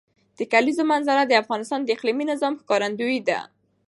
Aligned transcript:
د 0.37 0.39
کلیزو 0.53 0.83
منظره 0.91 1.23
د 1.27 1.33
افغانستان 1.41 1.79
د 1.83 1.87
اقلیمي 1.95 2.25
نظام 2.31 2.53
ښکارندوی 2.61 3.17
ده. 3.27 3.39